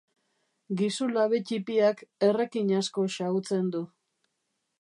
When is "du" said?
3.77-3.87